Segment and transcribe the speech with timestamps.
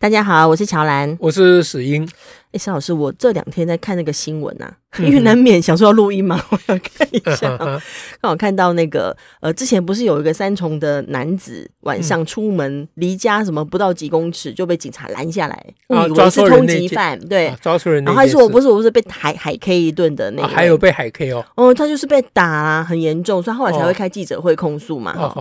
[0.00, 2.08] 大家好，我是乔兰，我是史英。
[2.52, 7.56] 哎，沈老师，我这两天在看那个新闻啊，因为难免想说要录音嘛， 我要看一下。
[8.22, 18.04] 刚好看到那个呃，之前不是有一个三重的男子晚上出门离家什么不到几公尺就被警察拦下来，以为是通缉犯，对，抓出人。
[18.04, 21.44] 然后还说我不是，我不是被海海 K 一顿的那个，还有被海 K 哦。
[21.56, 25.34] 哦，他就是被打啊，很严重，所以后来才会开记者会控诉嘛。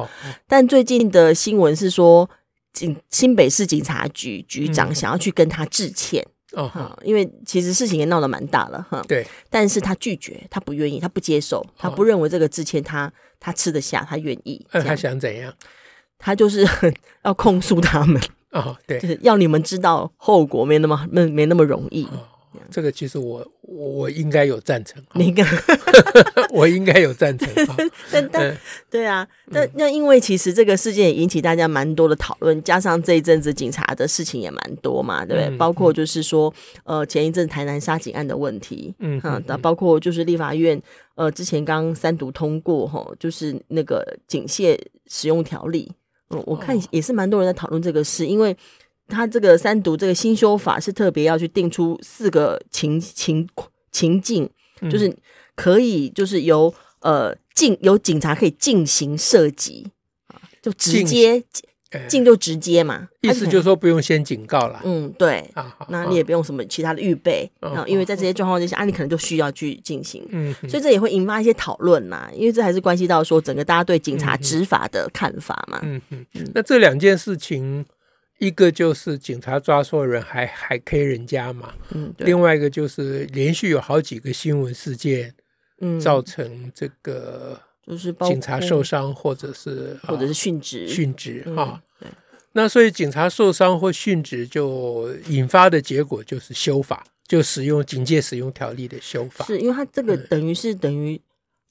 [0.48, 2.28] 但最近的新闻是说。
[2.78, 9.04] 警新北市警察局局长想要去跟他致歉哦、因为其实事情也闹得蛮大了哈。
[9.08, 14.66] 对，但是他拒绝，他不愿意，他不接受，他不认为这个致歉他他吃得下，他愿意。
[14.72, 15.54] 那他想怎样？
[16.18, 16.66] 他就是
[17.24, 18.20] 要控诉他们
[18.52, 22.06] 哦，对，就是要你们知道后果没那么没没那么容易。
[22.06, 22.24] 哦
[22.72, 23.46] 这个其实我
[23.78, 25.46] 我我应该有赞成，你看，
[26.52, 27.48] 我应该有赞成。
[28.12, 28.58] 但但
[28.90, 35.58] 对啊，但那因为其实这个事件也引起大家蛮多的讨论，加上这一阵子警察的事情也蛮多嘛，对不对？
[35.58, 36.52] 包括就是说，
[36.86, 40.82] 呃，前一阵台南杀警案的问题，嗯，哈，包括就是立法院
[41.14, 45.92] 呃之前刚三读通过哈，就是那个警械使用条例，
[46.32, 48.58] 嗯，我看也是蛮多人在讨论这个事，因为。
[49.08, 53.48] 他这个三读这个新修法是特别要去定出四个情情
[53.92, 54.50] 情境，
[54.92, 55.16] 就是
[55.56, 59.90] 可以就是由呃进由警察可以进行射击
[60.28, 61.42] 啊，就直接
[62.10, 64.82] 进就直接嘛，意思就是说不用先警告了。
[64.84, 65.50] 嗯，对，
[65.88, 70.24] 那你也不用什么其他的预备啊，因为在这些状况之下，啊，你可能就需要去进行。
[70.30, 75.80] 嗯，所以这也会引发一些讨论呐，因为这还是关系到说整个大家对警察执法的看法嘛。
[75.82, 77.86] 嗯嗯，那这两件事情。
[78.40, 85.34] 一个就是警察抓错人还还 K 人家嘛，嗯，另外一个就是连续有好几个新闻事件，
[85.82, 90.88] 嗯，造成这个就是警察受伤或者是或者是殉职。
[90.88, 92.08] 殉职哈，对，
[92.52, 101.20] 那所以警察受伤或殉职就引发的结果就是修法，就使用警戒使用条例的修法，是因为他这个等于是等于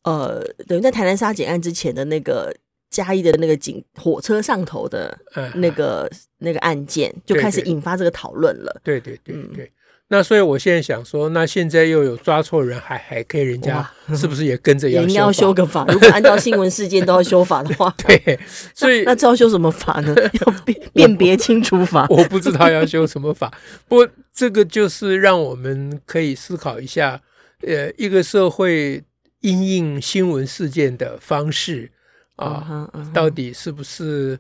[0.03, 2.53] 呃等于在台南杀警案之前的那个。
[2.91, 5.17] 嘉义的那个警火车上头的
[5.55, 8.81] 那个、嗯、那个案件就开始引发这个讨论了。
[8.85, 9.69] 对对对对，嗯、
[10.09, 15.85] 那所以我现在想说，那现在又有抓错人还还可以，人家 是不是也跟着要修个法？
[15.89, 18.39] 如果按照新闻事件都要修法的话， 对，
[18.75, 20.15] 所以 那这要修什么法呢？
[20.17, 22.07] 要辨辨别清楚法？
[22.09, 23.53] 我不知道要修什么法。
[23.89, 27.21] 不过这个就是让我们可以思考一下，
[27.63, 29.03] 呃，一个社会
[29.41, 31.91] 因应新闻事件的方式。
[32.37, 34.39] 啊，到底是不是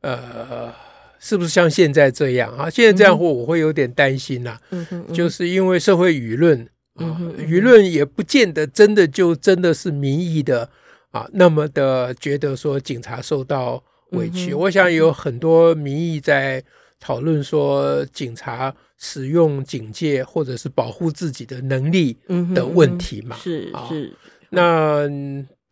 [0.00, 0.72] 呃，
[1.18, 2.70] 是不是像现在这样啊？
[2.70, 4.60] 现在这样我我会有点担心呐、啊。
[4.70, 10.68] 嗯，就是因为社会舆论啊，舆论也不见得真的就真的是民意的
[11.10, 14.54] 啊，那么的觉得说警察受到委屈。
[14.54, 16.62] 我想有很多民意在
[17.00, 22.16] 讨论说警察使用警戒或者是保护自己的能力
[22.54, 23.36] 的问题嘛。
[23.36, 24.12] 是是，
[24.50, 25.08] 那。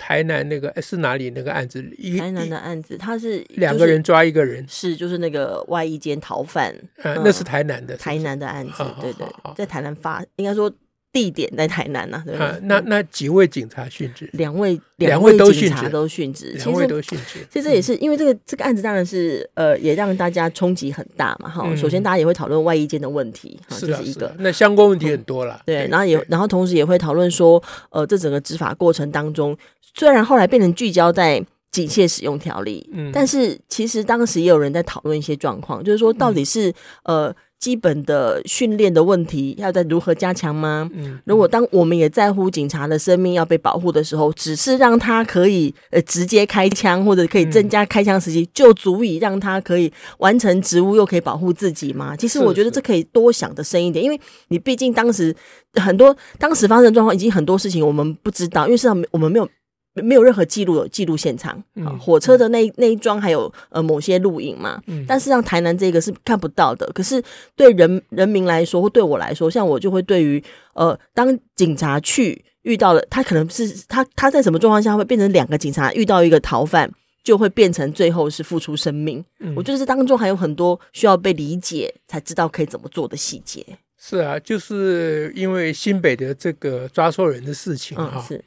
[0.01, 1.83] 台南那个是哪里那个案子？
[2.19, 6.75] 台南的案子，他是两个人抓一个人，是就是那个外衣间逃犯，
[7.05, 10.73] 嗯，那是台南的，台南的案子，对对，在台南发，应该说。
[11.13, 12.57] 地点在台南呐，对吧？
[12.63, 17.45] 那那几位警察殉职，两位两位警察都殉职，两位都殉职。
[17.51, 21.49] 其实这也是因为这个这个案子当然是呃，也让大家冲击很大嘛。
[21.49, 24.33] 哈，首先大家也会讨论外衣间的问题，这是一个。
[24.39, 25.89] 那相关问题很多了，对。
[25.89, 27.61] 然后也然后同时也会讨论说，
[27.91, 29.57] 呃，这整个执法过程当中，
[29.97, 36.73] 虽然后来变成聚焦在警械使用条例，嗯，但是其实当时也有人在讨论一些状况，就是说到底是
[37.03, 37.35] 呃。
[37.61, 40.91] 基本的训练的问题要在如何加强吗？
[40.95, 52.17] 嗯，如果当我们也在乎警察的生命要被保护的时候，只是让他可以呃直接开枪或者可以增加开枪时机，就足以让他可以完成职务又可以保护自己吗？
[52.17, 54.19] 其实我觉得这可以多想的深一点，因为
[54.49, 55.37] 你毕竟当时
[55.75, 59.47] 很多当时发生的状况，已经很多事情我们不知道，因为实际上我们没有。
[59.95, 66.87] 没有任何记录有记录现场，嗯、火车的那那一桩还有呃某些录影嘛，嗯、但是像台南这个是看不到的。
[66.95, 67.23] 可是
[67.57, 70.43] 对人人民来说，或对我来说，像我就会对于
[70.75, 76.89] 呃，当警察去遇到了他，可能是他他在什么状况下会变成两个警察遇到一个逃犯，
[77.25, 79.25] 就会变成最后是付出生命。
[79.41, 83.67] 嗯、我觉得这当中还有很多需要被理解，才知道可以怎么做的细节。
[83.99, 88.13] 是啊，就是因为新北的这个抓错人的事情哈。
[88.15, 88.45] 嗯是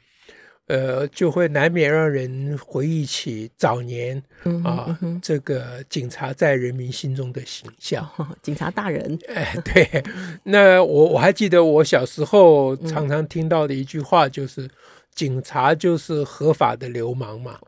[0.66, 4.22] 呃，就会难免让人回忆起早年
[4.64, 8.08] 啊，这个警察在人民心中的形象，
[8.40, 9.18] 警察大人。
[9.28, 10.02] 哎， 对，
[10.42, 14.68] 那我我还记得我小时候常常听到的一句话，就是
[15.14, 17.58] 警察就是合法的流氓嘛。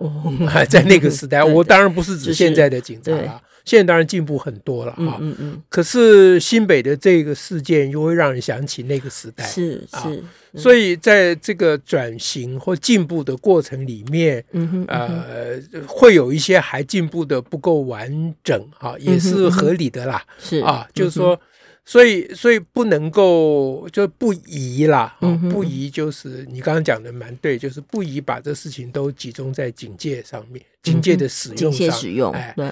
[0.69, 3.43] 在那个时代， 我当然不是指现在的警察了。
[3.67, 10.25] 现在当然进步很多了哈，嗯嗯，可是新北的这个事件又会让人想起那个时代，是是，
[10.59, 14.43] 所以在这个转型或进步的过程里面，
[14.89, 21.39] 呃，会有一些还进步的不够完整哈，也是合理的啦，是啊，就是说。
[21.87, 32.71] 所以，所以不能够就不宜啦，嗯、不宜就是你刚刚讲的蛮对，就是不宜把这事情都集中在警戒上面，警戒的使用上，警戒使用，哎，对，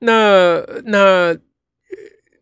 [0.00, 1.36] 那那。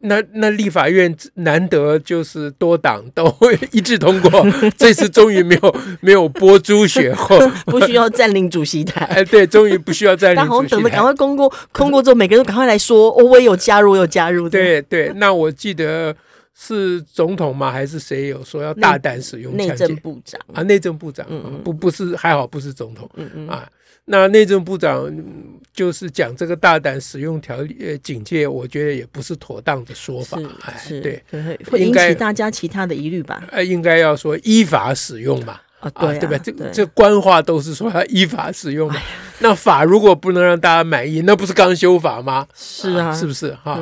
[0.02, 4.44] 那那立法院难得就是多党都会一致通过，
[4.76, 9.04] 这次终于没有 没有剥猪血后， 不需要占领主席台。
[9.06, 10.49] 哎，对，终于不需要占领主席台。
[10.49, 14.49] 大红等着赶快通过，通过之后每个人都赶快来说，哦，我也有加入，我有加入。
[14.49, 16.14] 对对，那我记得
[16.54, 17.70] 是总统吗？
[17.70, 19.56] 还是谁有说要大胆使用？
[19.56, 23.69] 内政部长啊，内政部长，嗯，不不是，还好不是总统，嗯嗯啊。
[24.04, 25.08] 那内政部长
[25.72, 30.38] 就是讲这个大胆使用条例呃警戒，我觉得也不是妥当的说法，
[30.76, 31.22] 是，对，
[31.70, 33.44] 会引起大家其他的疑虑吧？
[33.50, 36.37] 呃，应该要说依法使用嘛，啊，对吧？
[36.38, 39.00] 这这官话都是说要依法使用嘛。
[39.38, 42.46] 那法如果不能让大家满意，那不是刚修法吗？
[42.54, 43.81] 是啊，是不是哈？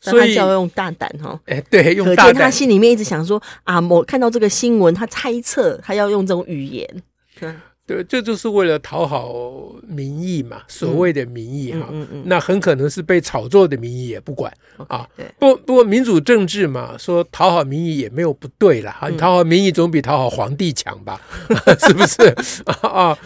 [0.00, 2.26] 所以要用大胆哈，哎，对，用大胆。
[2.26, 7.02] 可见他心里面一直想说啊，我看到这个新闻，他猜测他要用这种语言。
[7.90, 9.34] 对，这就是为了讨好
[9.88, 15.08] 民意嘛，所谓的民意哈，嗯嗯嗯、那很可能是被炒作的民意也不管 Okay, 啊。
[15.40, 18.96] 不不过民主政治嘛，说讨好民意也没有不对啦。
[19.00, 21.20] 哈，讨好民意总比讨好皇帝强吧？
[21.48, 22.32] 嗯、 是不是
[22.86, 23.18] 啊？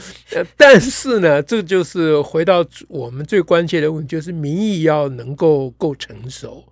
[0.56, 6.64] 但是呢，这就是回到我们最关切的问题，就是民意要能够够成熟。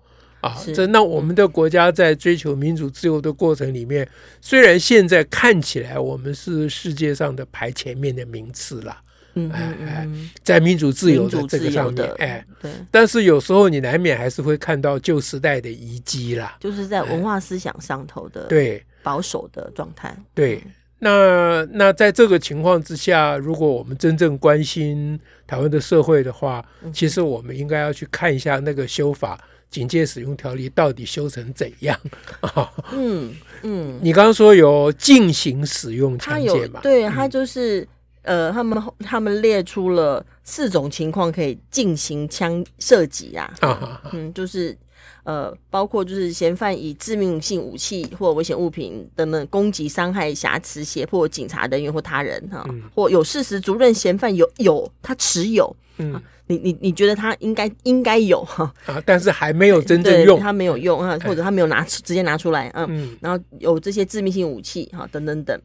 [0.43, 4.05] 啊，这那我们的国家在追求民主自由的过程里面，
[4.41, 8.97] 虽然现在看起来我们是世界上的排前面的名次了，
[9.35, 10.09] 嗯，哎哎，
[10.43, 20.13] 在民主自由的这个上面，哎，对，但是有时候你难免还是会看到旧时代的遗迹啦，就是在文化思想上头的对保守的状态。
[20.33, 20.61] 对，
[20.99, 25.17] 那那在这个情况之下，如果我们真正关心
[25.47, 26.61] 台湾的社会的话，
[26.91, 29.39] 其实我们应该要去看一下那个修法。
[29.73, 31.99] 警戒使用条例到底修成怎样？
[32.93, 33.33] 嗯
[33.63, 36.79] 嗯，你刚刚说有进行使用枪械嘛？
[36.83, 37.81] 对，他就是、
[38.21, 43.51] 嗯、呃，他们他们列出了四种情况可以进行枪射击啊。
[43.61, 44.77] 啊嗯，就是
[45.23, 56.21] 呃，包括就是嫌犯以致命性武器或危险物品等等攻击、伤害、挟持、胁迫警察人员或他人哈，嗯、或有事实足认嫌犯有有他持有嗯。
[56.47, 63.17] 你你你觉得他应该应该有哈啊，但是还没有真正用，他没有用啊，或者他没有拿出直接拿出来嗯，嗯。
[63.21, 65.57] 然后有这些致命性武器哈等等等，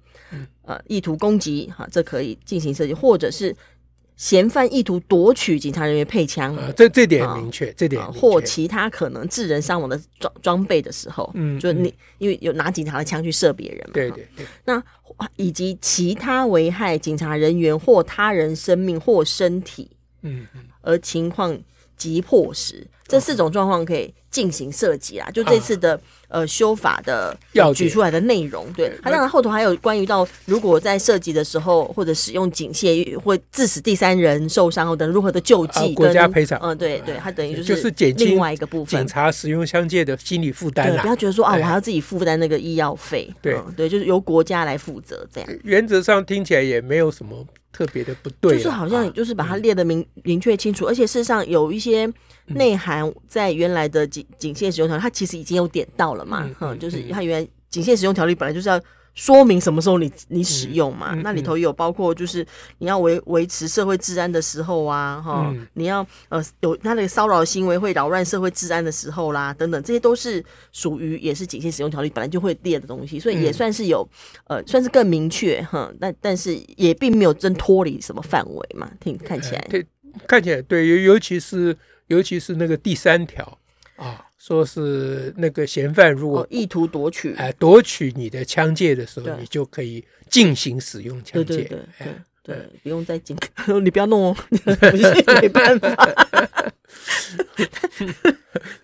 [0.62, 3.54] 呃，意图攻击哈，这可以进行设计，或者是
[4.14, 14.80] 嫌犯意图夺取警察人员配枪啊，这这点明确，这点或其他可能致人伤亡的装装备的时候，嗯，就你因为有拿警察的枪去射别人嘛，对对对，那
[15.34, 19.90] 以及其他危害警察人员或他人生命或身体，
[20.22, 20.60] 嗯嗯。
[20.80, 21.58] 而情况
[21.96, 25.28] 急迫时，这四种状况可以进行涉及啊。
[25.30, 36.56] 就这次的呃修法的要举出来的内容，对，它当然后头还有关于到如果在涉及的时候或者使用警械或致使第三人受伤后等如何的救济，国家赔偿。
[36.62, 40.96] 嗯，对对，它等于就是减轻另外一个部分，警察使用枪械的心理负担。
[41.00, 43.28] 不要觉得说啊，我还要自己负担那个医药费。
[43.42, 45.50] 对对，就是由国家来负责这样。
[45.64, 47.44] 原则上听起来也没有什么。
[47.72, 52.10] 特别的不对，就是好像就是把它列的明明确清楚，而且事实上有一些
[52.46, 58.80] 内涵在原来的警警械使用条例，它其实已经有点到了嘛，嗯，就是它原来警械使用条例本来就是要。
[59.18, 61.12] 说明什么时候你你使用嘛？
[61.12, 62.46] 嗯嗯、那里头有包括就是
[62.78, 74.08] 你要维维持社会治安的时候啊，哈、嗯，你要呃有他那个骚扰行为会扰乱社会治安的时候啦，等等，这些都是属于也是警械使用条例本来就会列的东西，所以也算是有、
[74.46, 79.84] 嗯、呃算是更明确哈，但但是也并没有真脱离什么范围嘛，听看起来，对，
[80.28, 83.58] 看起来对，尤尤其是尤其是那个第三条
[83.96, 84.26] 啊。
[84.38, 91.44] 说是那个嫌犯如果意图夺取，哎，夺取你的枪械的时候，你就可以进行使用枪械。
[91.44, 92.06] 对对对
[92.44, 93.36] 对，不用再进，
[93.82, 94.36] 你不要弄哦，
[95.42, 95.94] 没办法。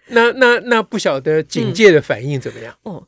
[0.09, 2.77] 那那那不晓得警戒的反应怎么样？
[2.83, 3.07] 哦，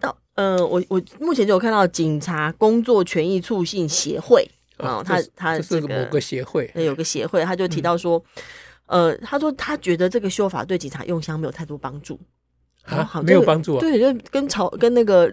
[0.00, 4.48] 到呃，我我目前就有看到警察工作权益促进协会。
[4.78, 8.22] 啊，他他这是某个协会，有个协会，他就提到说，
[8.88, 12.18] 呃，他说他觉得这个修法对警察用枪没有太多帮助
[12.84, 15.32] 啊，没有帮助，啊对，就跟朝跟那个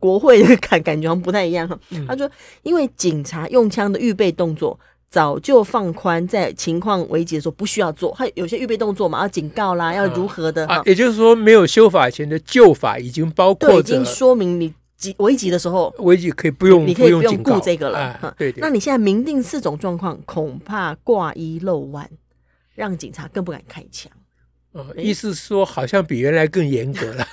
[0.00, 1.68] 国会的 感感觉好像不太一样。
[2.08, 2.28] 他说，
[2.62, 4.78] 因为警察用枪的预备动作。
[5.10, 10.66] 早就放宽，在情况危急的时候不需要做，他有些预备动作嘛，要警告啦，要如何的？
[10.66, 17.98] 啊，也就是说，没有修法前的旧法已经包括，已经说明你急危急的时候，危急可以不用，你可以不用顾这个了。
[18.00, 22.10] 啊、对，对，那你现在明定四种状况，恐怕挂一漏万，
[22.74, 24.10] 让警察更不敢开枪。
[24.72, 27.24] 哦，意思是说，好像比原来更严格了。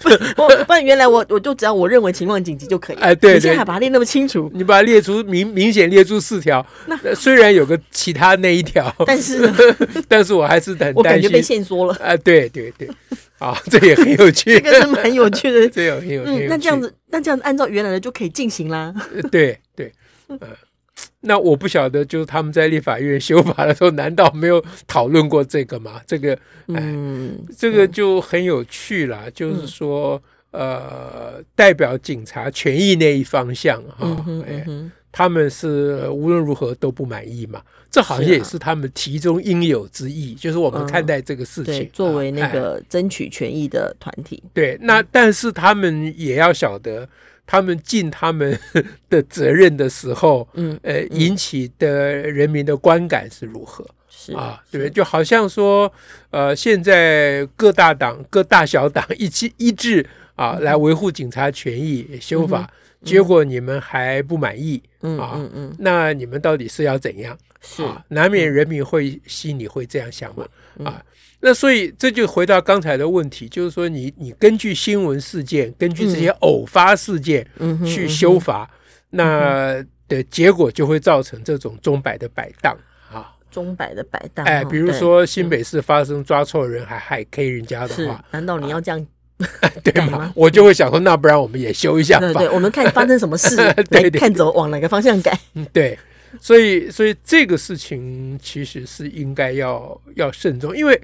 [0.00, 0.08] 不，
[0.46, 2.96] 不，不然原来我我就只要我认为情况紧急就可以。
[2.96, 9.52] 哎，对，你现在还把它列那么清楚，你把它列出明明显列出四条，那虽然有个其他那一条，但是
[10.06, 11.94] 但是我还是很担心，我感觉被限缩了。
[12.00, 12.88] 哎，对对对，
[13.40, 16.46] 啊， 这也很有趣，这个是蛮有趣的，这有很有趣。
[16.48, 18.94] 那这样子，那这样子按照原来的就可以进行啦。
[19.32, 19.92] 对对，
[20.28, 20.38] 嗯。
[21.22, 26.00] 那我不晓得，就是他们在立法院修法的时候，难道没有讨论过这个吗？
[26.06, 26.32] 这个，
[26.68, 29.22] 哎，嗯、这个就很有趣了。
[29.26, 34.24] 嗯、就是说，呃，代表警察权益那一方向哈，
[35.10, 37.62] 他们是无论如何都不满意嘛。
[37.90, 44.42] 这好像也是他们其中应有之义，是啊、就是我们看待这个事情，嗯、作为那个争取权益的团体。
[44.44, 47.08] 哎、对，那但是他们也要晓得。
[47.50, 48.60] 他们尽他们
[49.08, 53.82] 的责任的时候，嗯，呃，引起的人民的观感是如何？
[54.06, 55.90] 是啊，对，就好像说，
[56.28, 62.70] 呃，现在各大党、各大小党一起一致啊，来维护警察权益修法，
[63.04, 67.36] 结果你们还不满意，嗯嗯嗯，那你们到底是要怎样？
[67.60, 70.46] 是啊，难免人民会心里会这样想嘛，
[70.84, 71.02] 啊。
[71.40, 77.48] 那所以这就回到刚才的问题，就是说你你根据新闻事件，根据这些偶发事件
[77.86, 78.68] 去修法，
[79.10, 82.76] 那的结果就会造成这种钟摆的摆荡
[83.12, 84.44] 啊，钟摆的摆荡。
[84.46, 89.06] 哎，比如说新北市发生抓错人还害 K 人家的话，难道你要这样
[89.84, 90.32] 对吗？
[90.34, 92.32] 我就会想说，那不然我们也修一下吧。
[92.32, 93.56] 对，我们看发生什么事，
[93.90, 95.38] 对，看走往哪个方向改。
[95.54, 95.98] 嗯，对。
[96.40, 101.00] 所以，所以这个事情其实是应该要要慎重，因为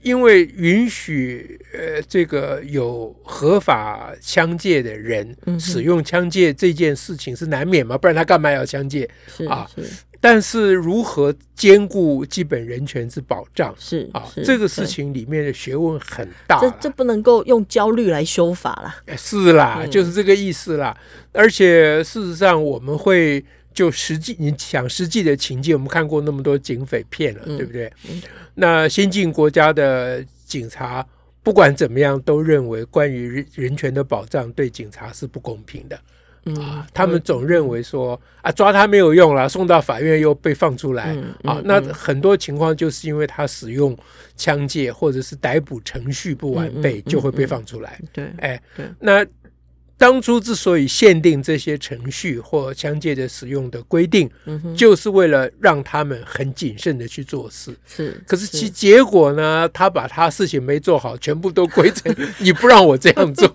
[0.00, 9.06] 因为允许呃这个有合法枪械的人使用枪械这件事情是难免嘛，不然他干嘛要枪械
[9.46, 9.68] 啊？
[10.22, 10.28] 是。
[10.28, 19.16] 但是如何兼顾基本人权之保障是啊，这个事情里面的学问很大，这这不能够用焦虑来修法啦。
[19.16, 20.96] 是啦，就是这个意思啦。
[21.32, 23.44] 而且事实上我们会。
[23.74, 27.90] 就实际，你想实际的情境，我们看过那么多警匪片了，嗯、对不对？
[28.06, 28.20] 嗯、
[28.54, 31.02] 那先进国家的警察，
[31.42, 35.98] 不管怎么样，都认为关于人人权的保障对警察是不公平的。
[36.44, 41.62] 嗯、啊，他们总认为说啊，抓他没有用了，送到法院又被放出来、嗯嗯、啊。
[41.64, 43.96] 那很多情况就是因为他使用
[44.36, 48.00] 枪械或者是逮捕程序不完备，就会被放出来。
[48.12, 49.24] 对，哎，对那。
[50.02, 57.72] 当初之所以限定这些程序或枪械的使用的规定，嗯、哼就是为了让他们很谨慎的去做事。
[57.86, 59.68] 是，可是其结果呢？
[59.72, 63.46] 他把他事情没做好，全部都归成 你不让我这样做，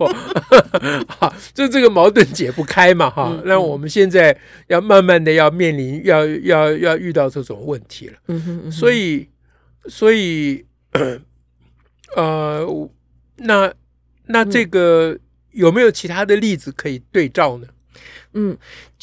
[1.19, 3.29] 哈，就这个矛盾解不开嘛，哈。
[3.29, 4.33] 嗯、那我们现在
[4.67, 8.13] 要慢慢的要面临，要要要遇到这种问题了。
[8.29, 9.27] 嗯哼，嗯哼，所以，
[9.89, 10.63] 所以，
[12.15, 12.89] 呃，
[13.35, 13.73] 那
[14.27, 15.11] 那这个。
[15.11, 15.19] 嗯
[15.51, 17.67] 有没有其他的例子可以对照呢？
[18.33, 18.55] 嗯，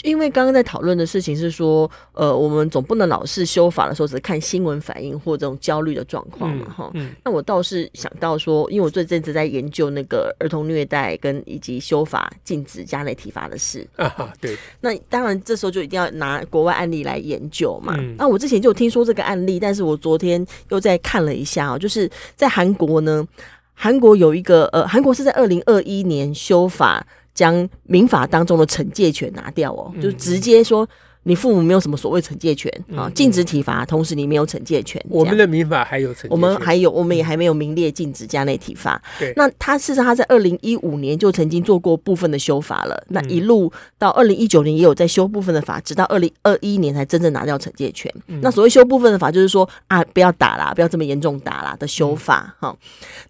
[0.03, 7.07] 因为刚刚在讨论的事情是说，呃，我们总不能老是修法的时候只看新闻反应或这种焦虑的状况嘛，哈、嗯。
[7.07, 14.57] 嗯、那我倒是想到说，因为我最近一直在研究那个儿童虐待跟以及修法禁止家内体罚的事啊，对。
[14.81, 17.97] 那当然这时候就一定要拿国外案例来研究嘛。
[17.99, 23.27] 嗯、那我之前就听说这个案例，但是我昨天又再看了一下哦，就是在韩国呢。
[23.75, 30.89] 韩国有一个呃，韩国是在二零二一年修法，将民法当中的惩戒权拿掉哦，嗯、就直接说
[31.25, 35.05] 你父母没有什么所谓惩戒权啊，禁止体罚，同时你没有惩戒权。
[35.09, 39.01] 我们的民法还有惩戒，我们还有，我们也还没有明列禁止家内体罚。
[39.19, 48.13] 对，那他事实上他在二零一五年就曾经做过部分的修法了，那一路到二零一九年也有在修部分的法，直到二零二一年才真正拿掉惩戒权。
[48.29, 52.69] 嗯、那所谓修部分的法，就是说啊，不要打啦，不要这么严重打啦的修法哈。
[52.71, 52.77] 嗯、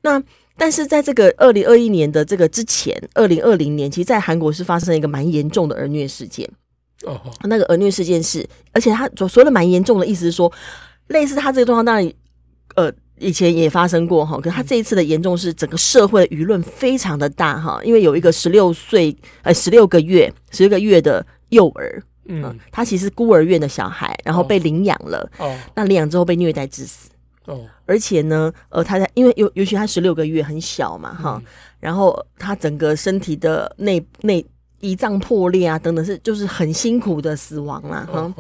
[0.02, 0.22] 那
[0.56, 6.48] 但是在这个二零二一年的这个之前，二零二零年，其实，在韩国是发生了一个蛮严重的儿虐事件。
[7.04, 10.50] 哦，那个儿虐事件是，而且他所说的蛮严重的意思是说，
[11.08, 12.12] 类似他这个状况，当然，
[12.76, 14.37] 呃，以前也发生过哈。
[14.38, 25.30] 可是他这一次的严重是，整个社会的舆论非常的大哈，因为有一个十六岁呃十六个月十六个月的幼儿嗯，他其实孤儿院的小孩，然后被领养了。
[25.38, 27.11] 哦，那领养之后被虐待致死。
[27.44, 31.42] 哦，而且呢，呃，他在因为尤尤其他十六个月很小嘛，哈，
[31.78, 34.42] 然后他整个身体的内内
[34.85, 38.33] 胰脏破裂啊，等等，是就是很辛苦的死亡啦，哈。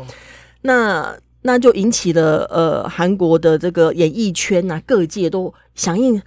[0.60, 6.20] 那那就引起了呃韩国的这个演艺圈啊，各界都响应，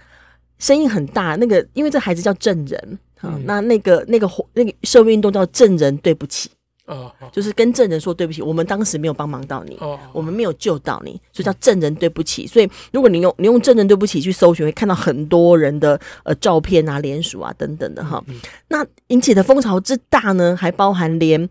[0.58, 1.36] 声音很大。
[1.36, 6.50] 那个因为这孩子叫正人，哈，那那个那个那个社会运动叫正人对不起。
[6.88, 12.46] 哦，就是跟证人说对不起，我们当时没有帮忙到你，哦，我们没有救到你，所以叫证人对不起。
[12.46, 18.24] 所以如果你用你用证人对不起去搜寻，会看到很多人的呃照片啊、联署啊等等的哈。
[18.68, 21.46] 那引起的风潮之大呢，还包含连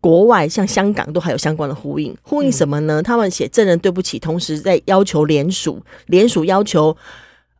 [0.00, 2.16] 国外像香港都还有相关的呼应。
[2.22, 3.02] 呼应什么呢？
[3.02, 6.96] 他们写证人对不起，同时在要求联署，联署要求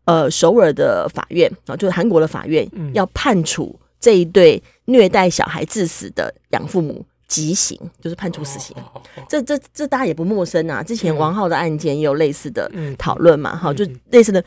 [0.04, 7.04] 呃首尔的法院啊，就是韩国的法院要判处这一对虐待小孩致死的养父母。
[7.28, 10.82] 极刑就是判处死刑，哦、这这这大家也不陌生啊。
[10.82, 14.44] 之前王浩的案件也有类似的讨论嘛，哈、嗯，就类似的、嗯、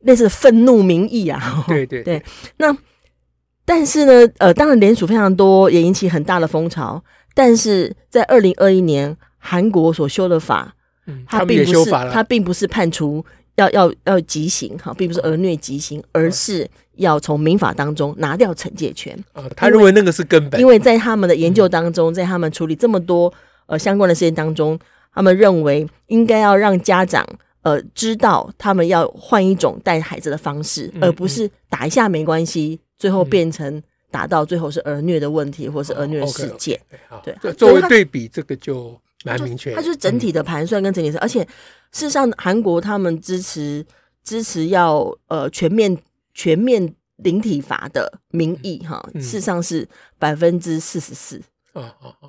[0.00, 1.64] 类似的愤怒民意啊。
[1.68, 2.22] 对对对。
[2.56, 2.76] 那
[3.64, 7.02] 但是呢，呃，当然联署非常多，也引起很大的风潮。
[7.34, 10.74] 但是在二零二一年，韩国所修的法，
[11.06, 16.68] 嗯，它并不是它并不是判处要要要极刑哈，并不是儿虐极刑，而是。
[16.98, 23.32] 要从民法当中拿掉惩戒权，哦，他认为那个是根本，因为在他们的研究当中，在他们处理这么多
[23.66, 24.78] 呃相关的事件当中，
[25.14, 27.24] 他们认为应该要让家长
[27.62, 36.78] 呃知道他们要换一种带孩子的方式，而不是打一下没关系，最后变成打到最后是儿虐的问题，或是儿虐的事件。
[37.22, 39.72] 对，作为对比，这个就蛮明确。
[39.74, 41.44] 它就是整体的盘算跟整体的，而且
[41.92, 43.86] 事实上，韩国他们支持
[44.24, 45.96] 支持要呃全面。
[46.38, 49.86] 全面零体罚的民意哈，事实上是
[50.20, 51.42] 百分之四十四，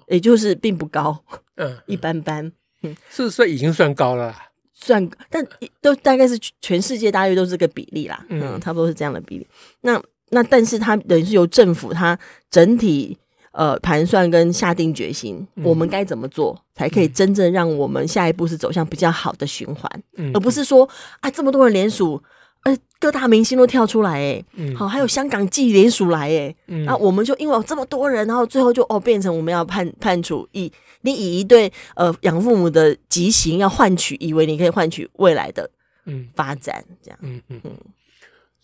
[0.08, 1.24] 也就是并不高，
[1.58, 2.52] 嗯，一般般，
[2.82, 4.36] 嗯，四十岁已经算高了，
[4.74, 5.46] 算，但
[5.80, 9.48] 都大概是全世界大约都是这个比例啦，嗯，差不多是这样的比例。
[9.82, 12.18] 那那但是它等于是由政府它
[12.50, 13.16] 整体
[13.52, 22.20] 呃盘算跟下定决心，我们该怎么做才可以真正让我们下一步是走向比较好的循环，而不是说啊这么多人联署。
[22.64, 24.44] 呃，各大明星都跳出来，哎，
[24.76, 30.70] 好，还有香港记联署来，哎，那我们就因为有这么多人，然后最后就哦，变成我们要判判处以
[31.02, 35.70] 你以一对呃养父母的极刑要换取，以为你可以换取未来的
[36.06, 36.28] 嗯。
[36.36, 37.62] 发展，这样，嗯嗯。
[37.64, 37.72] 嗯，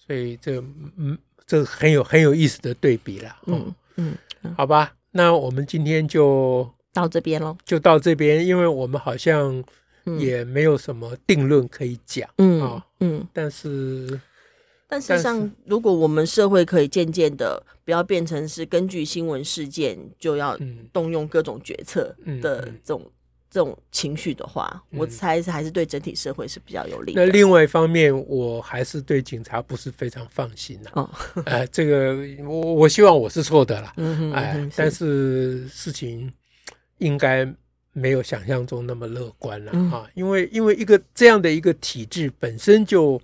[0.05, 0.61] 所以这
[0.97, 4.13] 嗯这很有很有意思的对比了，嗯嗯，
[4.57, 9.63] 好吧，那我们今天就到这边喽，就到这边，因为我们好像。
[10.19, 14.19] 也没有什么定论可以讲，嗯啊，嗯，但是，
[14.87, 20.57] 但事实上，如果我们社会可以渐渐的不要变成是根据新闻事件就要
[20.93, 23.11] 动用各种决策的这种
[23.49, 27.25] 这种情绪的话，我猜是还是对整体社会是比较有利的。
[27.25, 30.91] 那另外一方面，我还是对警察不是非常放心呐。
[30.93, 31.09] 哦，
[31.45, 36.31] 哎， 这个我我希望我是错的啦，嗯哎，但是事情
[36.99, 37.51] 应该。
[37.97, 40.05] 没有想象中那么乐观了啊！
[40.15, 43.19] 因为因为一个这样的一个体制本身就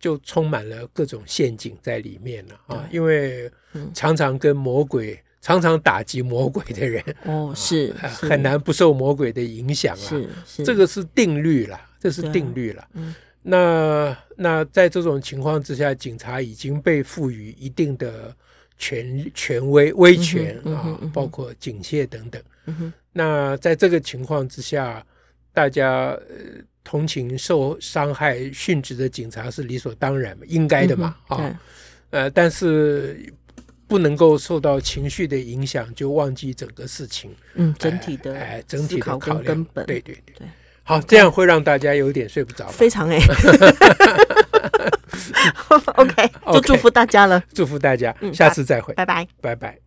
[0.00, 2.88] 就充满了各种陷阱在里面了啊！
[2.90, 3.52] 因为
[3.92, 10.08] 常常跟魔鬼常常打击魔鬼的人哦， 是很难不受魔鬼的影响啊！
[10.46, 12.88] 是这个是定律了，这是定律了。
[13.42, 18.34] 那那在这种情况之下，警察已经被赋予一定的
[18.82, 22.42] 权权威威权啊，包括警械等等。
[23.12, 25.06] 那在这个情况之下，
[25.52, 31.14] 大家呃同情受伤害殉职的警察是理所当然应该的嘛？
[31.28, 31.60] 啊、
[32.10, 33.32] 呃，但是
[33.86, 37.30] 不能够受到情绪的影响，就忘记整个事情。
[37.54, 40.48] 嗯，整体的哎、呃，整体的考量根本，对对对，对
[40.82, 42.66] 好，这样会让大家有点睡不着。
[42.66, 43.20] 非常哎。
[45.96, 49.78] OK，就祝福大家了，祝福大家，下次再会，拜拜，拜拜。